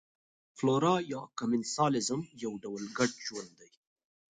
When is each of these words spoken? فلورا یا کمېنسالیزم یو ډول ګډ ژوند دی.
فلورا 0.57 0.95
یا 1.13 1.21
کمېنسالیزم 1.37 2.21
یو 2.43 2.51
ډول 2.63 2.83
ګډ 2.97 3.11
ژوند 3.25 3.51
دی. 3.59 3.69